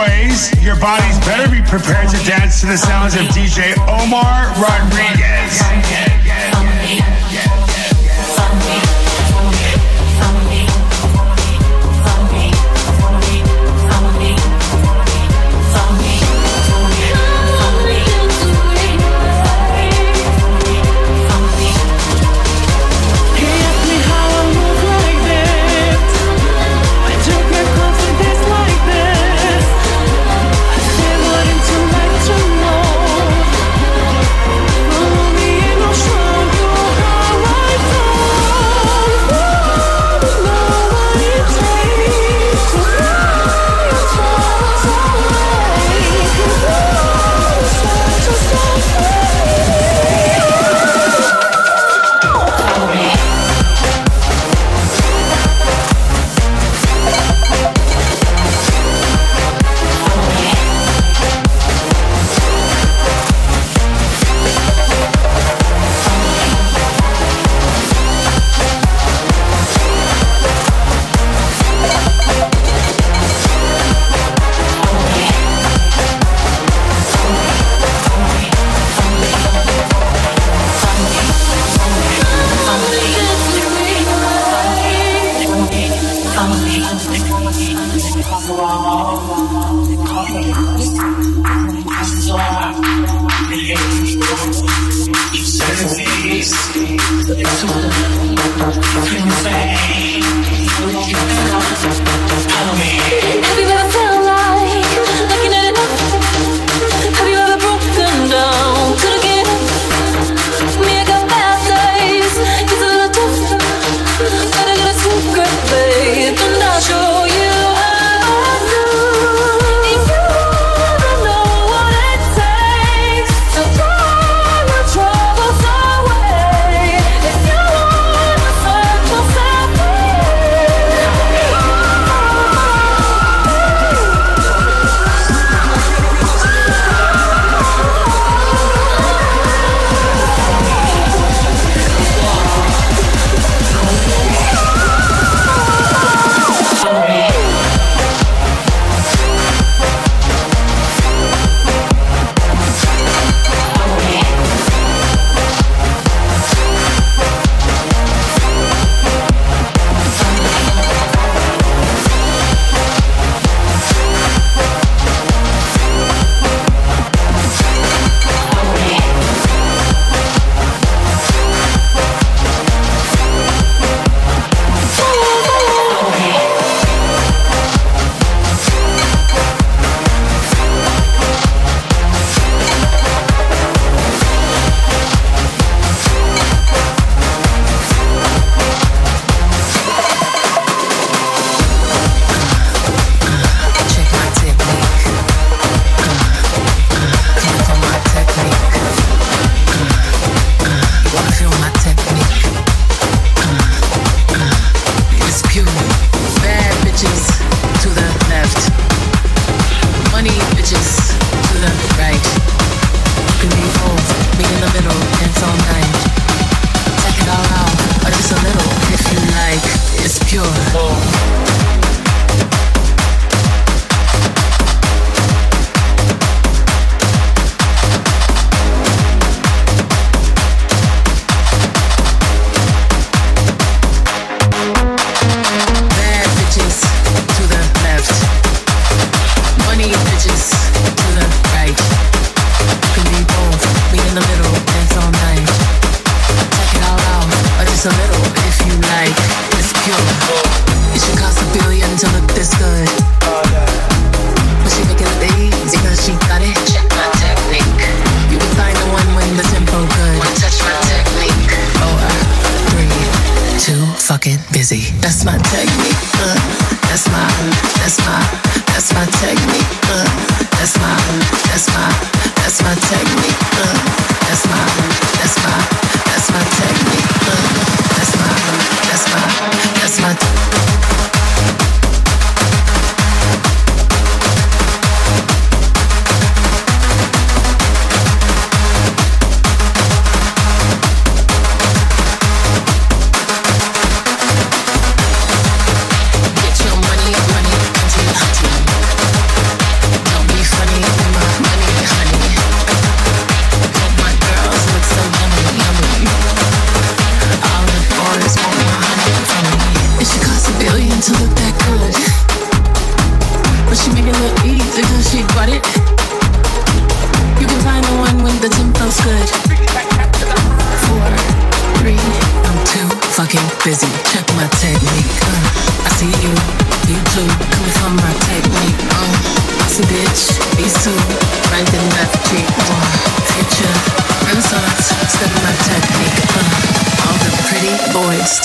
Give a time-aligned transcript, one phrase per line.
[0.00, 6.19] boys, your bodies better be prepared to dance to the sounds of DJ Omar Rodriguez.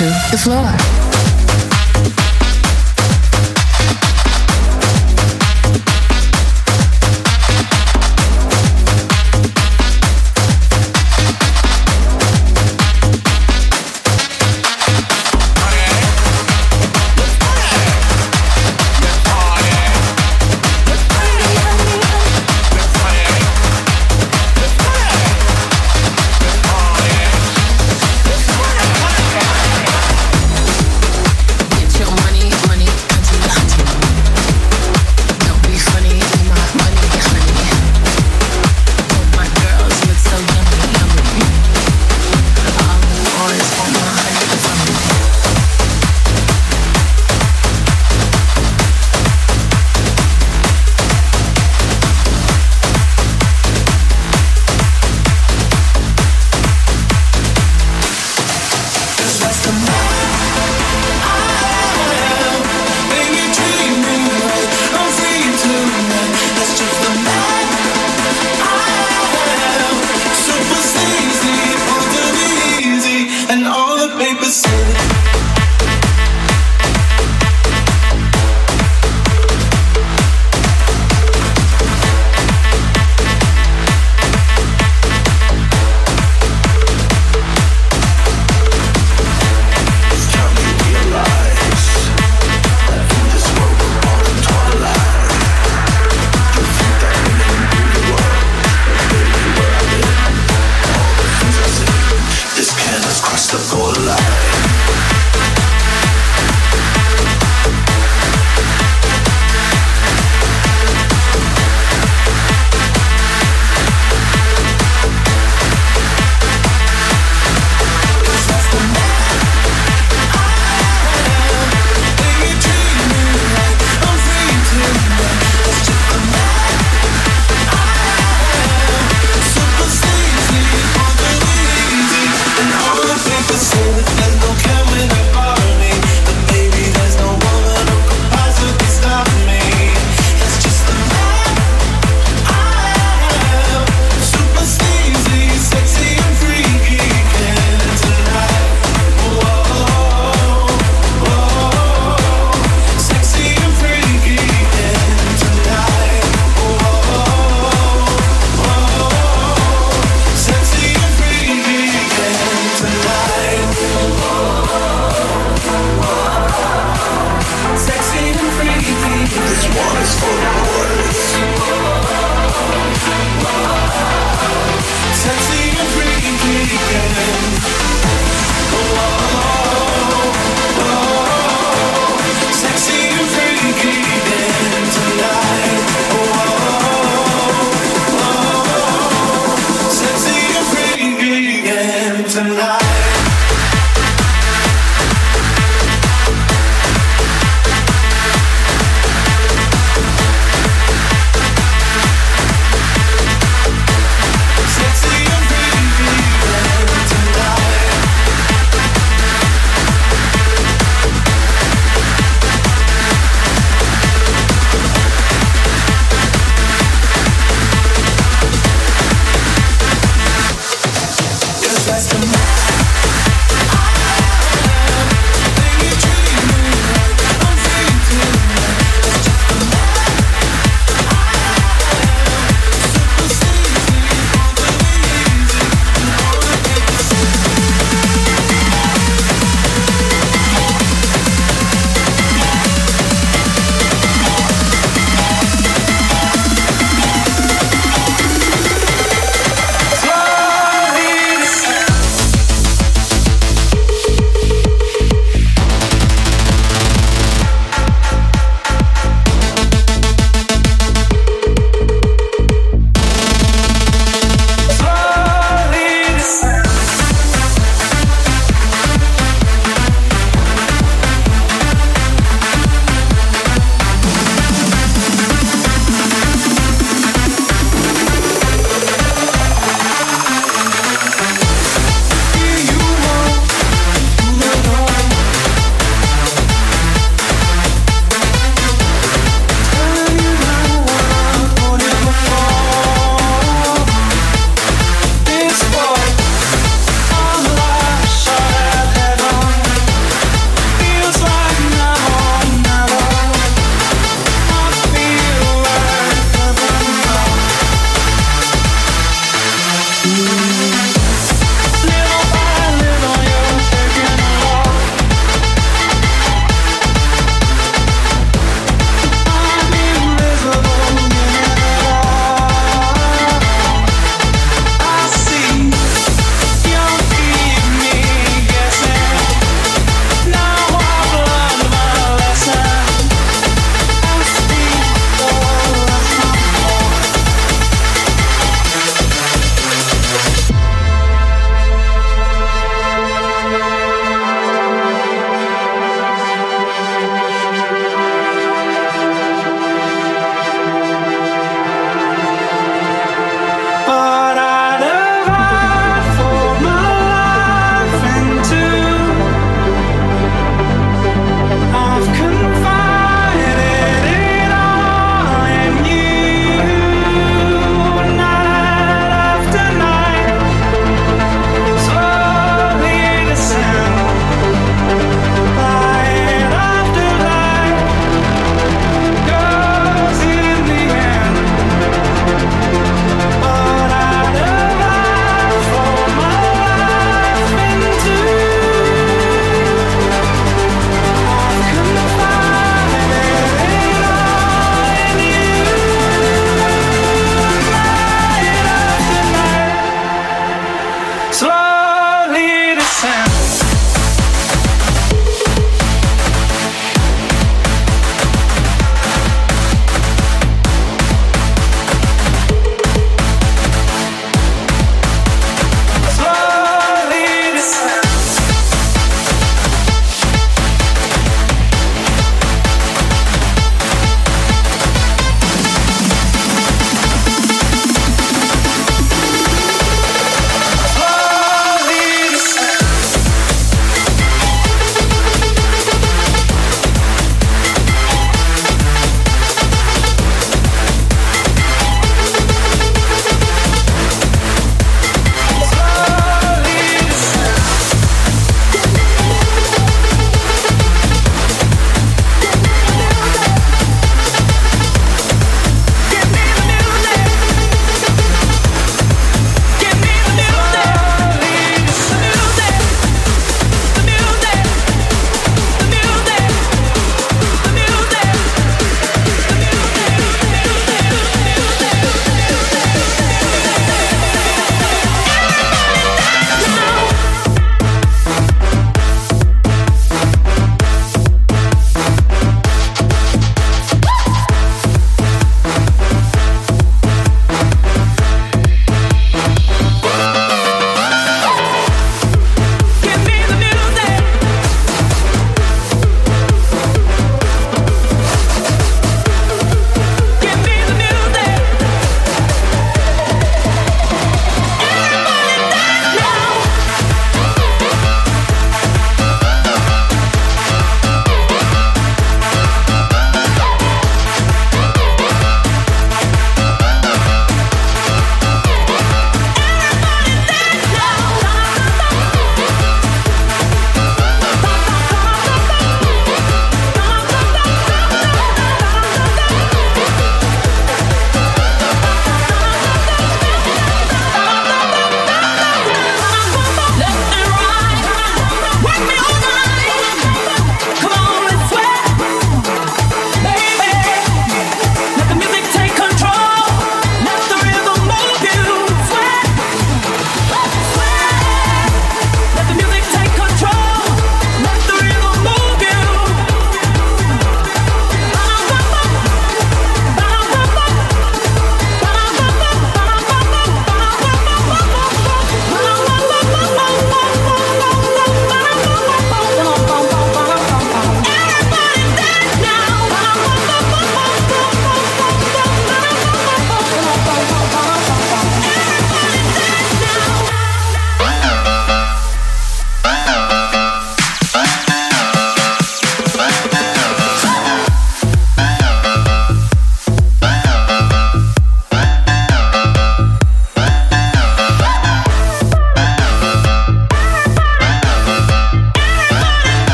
[0.00, 1.09] To the floor.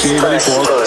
[0.00, 0.79] She ready for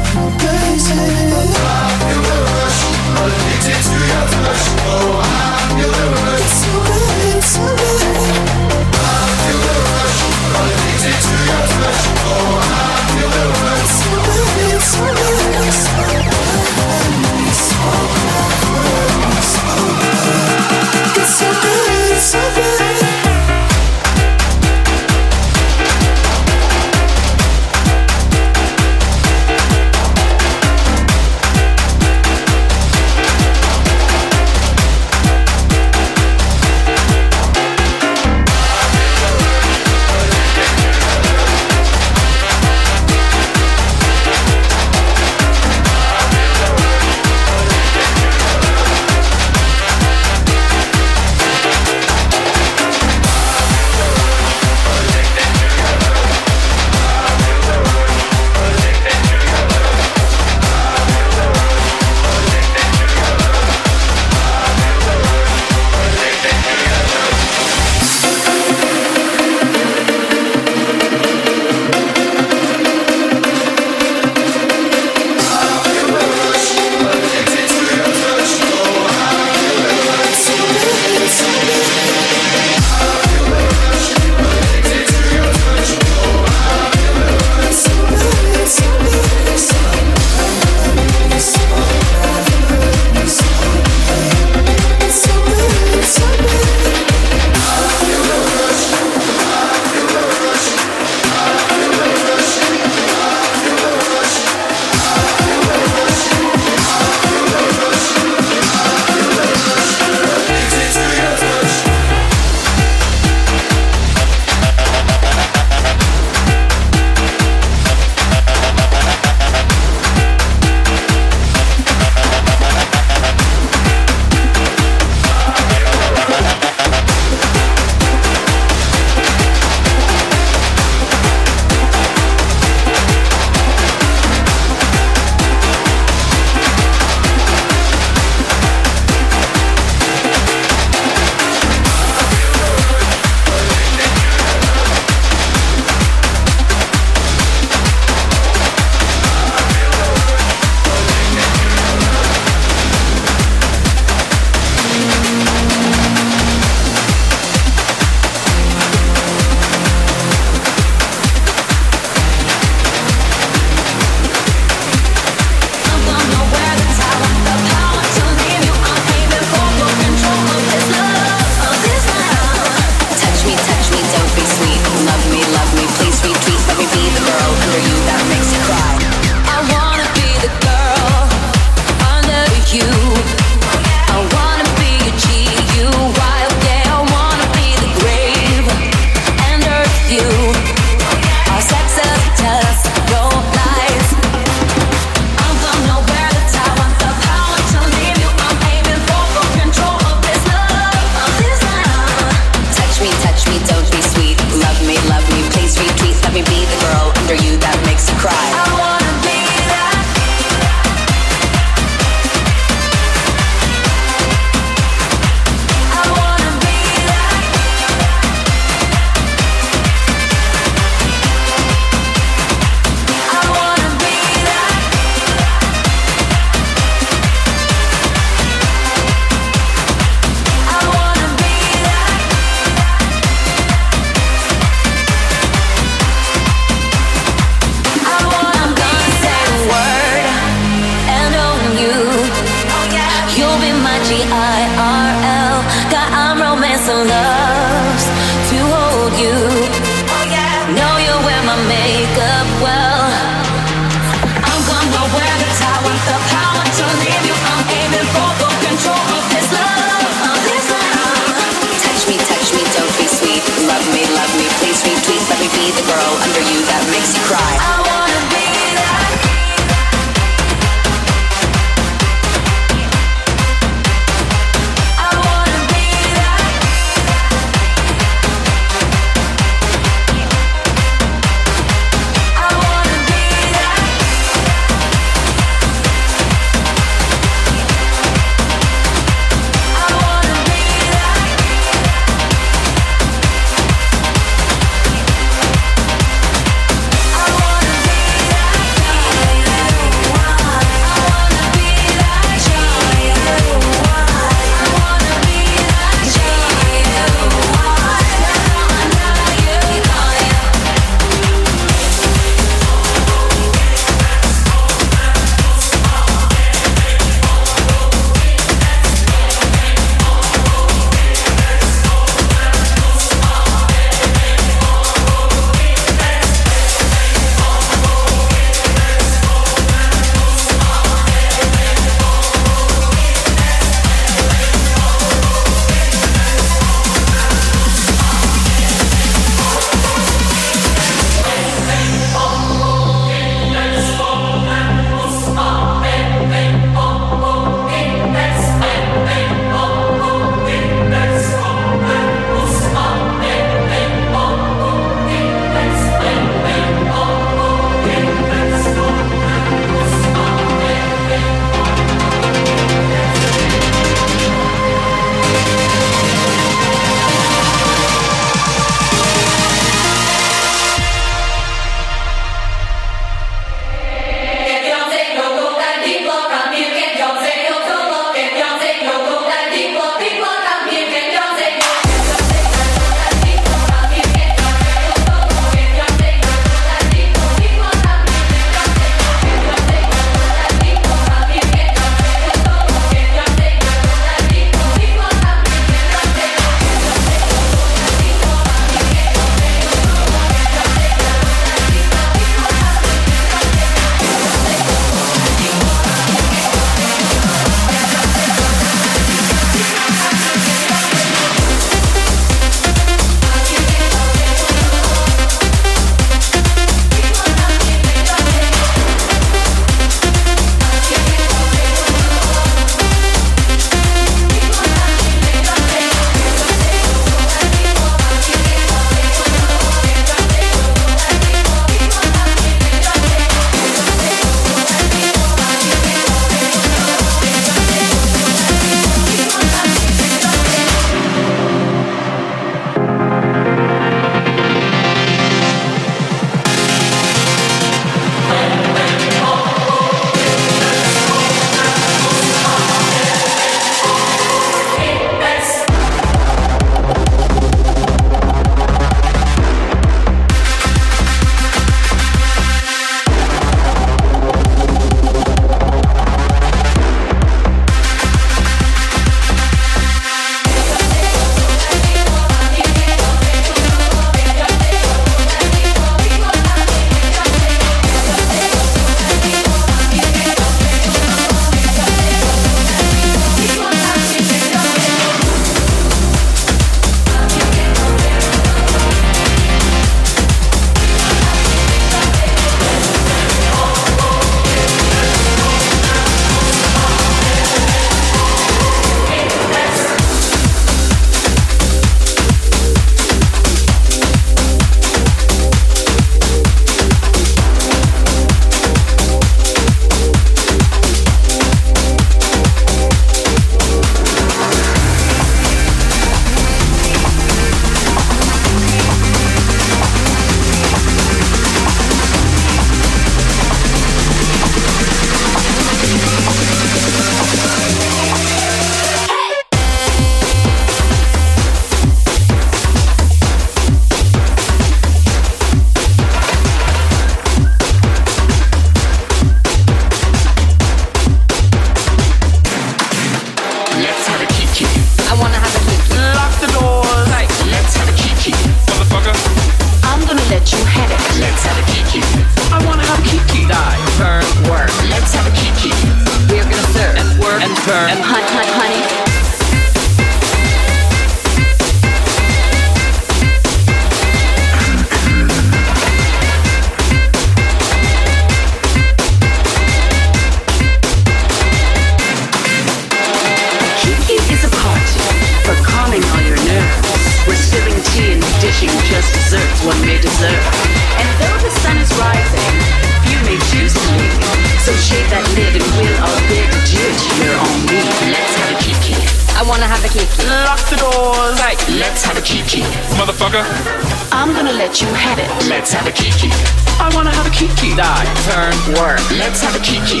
[597.88, 599.00] die, turn, work.
[599.12, 600.00] Let's have a kiki.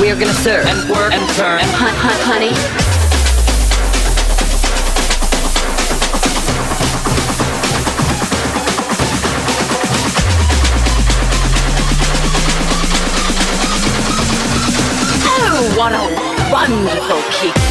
[0.00, 2.54] We are gonna serve and work and turn and hunt, hunt, honey.
[15.32, 16.04] Oh, what a
[16.52, 17.69] wonderful kick!